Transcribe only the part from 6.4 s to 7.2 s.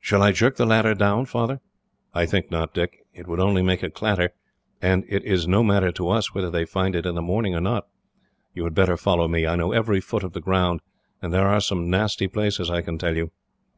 they find it in the